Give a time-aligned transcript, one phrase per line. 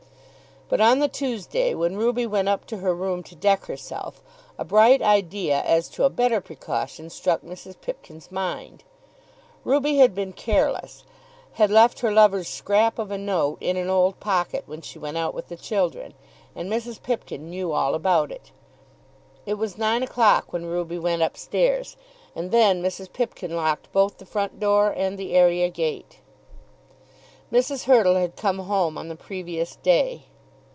[0.73, 4.23] But on the Tuesday, when Ruby went up to her room to deck herself,
[4.57, 7.75] a bright idea as to a better precaution struck Mrs.
[7.81, 8.85] Pipkin's mind.
[9.65, 11.03] Ruby had been careless,
[11.55, 15.17] had left her lover's scrap of a note in an old pocket when she went
[15.17, 16.13] out with the children,
[16.55, 17.03] and Mrs.
[17.03, 18.51] Pipkin knew all about it.
[19.45, 21.97] It was nine o'clock when Ruby went up stairs,
[22.33, 23.11] and then Mrs.
[23.11, 26.19] Pipkin locked both the front door and the area gate.
[27.51, 27.87] Mrs.
[27.87, 30.27] Hurtle had come home on the previous day.